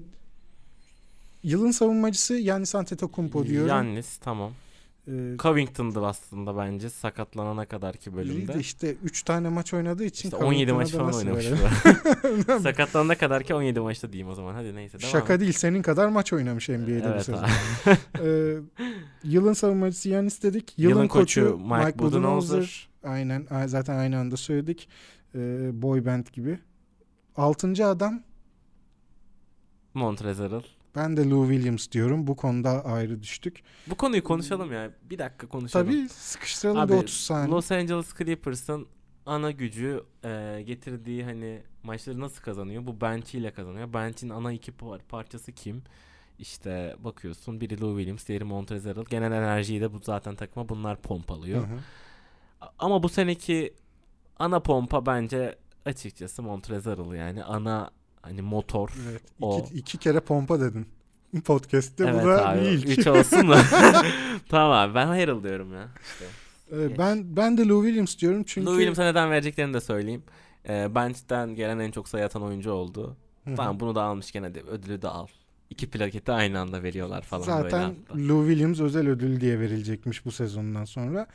[1.43, 3.69] yılın savunmacısı Yannis Antetokounmpo diyorum.
[3.69, 4.53] Yannis tamam.
[5.39, 8.59] Covington'dı aslında bence sakatlanana kadarki bölümde.
[8.61, 11.45] işte 3 tane maç oynadığı için İşte 17 Covington'a maç falan nasıl oynamış.
[11.45, 12.49] verelim?
[12.49, 12.61] bu.
[12.63, 14.55] Sakatlanana kadar ki 17 maçta diyeyim o zaman.
[14.55, 17.43] Hadi neyse devam Şaka değil senin kadar maç oynamış NBA'de bu Evet sezon.
[17.43, 17.97] abi.
[18.29, 18.57] Ee,
[19.25, 20.75] yılın savunmacısı Yannis dedik.
[20.79, 22.89] Yılın, Yılın koçu, koçu Mike, Mike Budenholzer.
[23.05, 24.89] Aynen zaten aynı anda söyledik.
[25.35, 26.59] Ee, boy band gibi.
[27.37, 28.23] Altıncı adam
[29.95, 30.61] Montrezl.
[30.97, 32.27] Ben de Lou Williams diyorum.
[32.27, 33.63] Bu konuda ayrı düştük.
[33.87, 34.91] Bu konuyu konuşalım ya.
[35.03, 35.87] Bir dakika konuşalım.
[35.87, 37.51] Tabii sıkıştıralım Abi, bir 30 saniye.
[37.51, 38.87] Los Angeles Clippers'ın
[39.27, 42.87] ana gücü e, getirdiği hani maçları nasıl kazanıyor?
[42.87, 43.93] Bu bench'iyle kazanıyor.
[43.93, 45.83] Bench'in ana iki par- parçası kim?
[46.39, 49.01] İşte bakıyorsun biri Lou Williams, diğeri Montrezl.
[49.11, 51.63] Genel enerjiyi de bu zaten takıma bunlar pompalıyor.
[51.69, 51.79] Hı hı.
[52.61, 53.75] A- Ama bu seneki
[54.39, 57.91] ana pompa bence açıkçası Montrezl yani ana
[58.23, 58.91] hani motor.
[59.11, 59.23] Evet.
[59.41, 59.59] O.
[59.61, 60.87] İki, iki kere pompa dedin.
[61.45, 62.65] Podcast'te evet bu da abi.
[62.65, 62.99] ilk.
[62.99, 63.55] 3 olsun mu?
[64.49, 65.89] tamam abi ben Harold diyorum ya.
[66.03, 66.25] İşte.
[66.73, 70.23] Ee, ben ben de Lou Williams diyorum çünkü Lou Williams'a neden vereceklerini de söyleyeyim.
[70.69, 73.17] Ee, bench'ten gelen en çok sayı atan oyuncu oldu.
[73.57, 75.27] Tamam bunu da almışken hadi ödülü de al.
[75.73, 78.19] İki plaketi aynı anda veriyorlar falan böyle Zaten hatta.
[78.29, 81.27] Lou Williams özel ödül diye verilecekmiş bu sezondan sonra.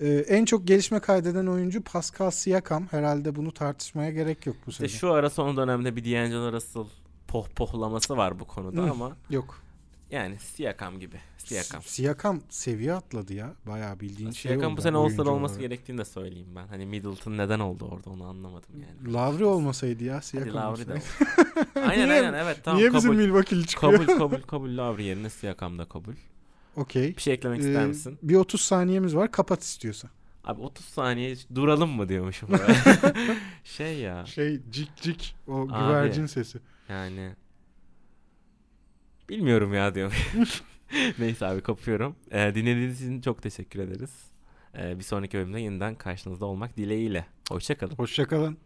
[0.00, 2.86] Ee, en çok gelişme kaydeden oyuncu Pascal Siakam.
[2.90, 4.98] Herhalde bunu tartışmaya gerek yok bu İşte sezon.
[4.98, 6.84] şu ara son dönemde bir D'Angelo Russell
[7.28, 8.90] pohpohlaması var bu konuda Hı.
[8.90, 9.60] ama Yok.
[10.10, 11.16] Yani Siakam gibi.
[11.38, 11.82] Siakam.
[11.82, 13.52] Siakam seviye atladı ya.
[13.66, 16.66] Bayağı bildiğin şey Siakam bu sene oyuncu olması gerektiğini de söyleyeyim ben.
[16.66, 19.12] Hani Middleton neden oldu orada onu anlamadım yani.
[19.14, 20.54] Lavri olmasaydı ya Hadi Siakam.
[20.54, 20.94] Lavri de
[21.80, 23.18] aynen Niye- aynen evet tamam Niye kabul.
[23.44, 23.92] bizim çıkıyor?
[24.06, 26.14] kabul kabul kabul Lavri yerine Siakam da kabul.
[26.76, 27.16] Okey.
[27.16, 28.18] Bir şey eklemek Ee, ister misin?
[28.22, 29.30] bir 30 saniyemiz var.
[29.32, 30.10] Kapat istiyorsan.
[30.44, 32.48] Abi 30 saniye duralım mı diyormuşum.
[33.64, 35.68] şey ya Şey cik cik o Abi.
[35.68, 36.58] güvercin sesi.
[36.88, 37.30] yani
[39.28, 40.14] Bilmiyorum ya diyorum.
[41.18, 42.16] Neyse abi kapıyorum.
[42.30, 44.10] Ee, dinlediğiniz için çok teşekkür ederiz.
[44.78, 47.26] Ee, bir sonraki bölümde yeniden karşınızda olmak dileğiyle.
[47.50, 47.94] Hoşçakalın.
[47.94, 48.58] Hoşçakalın.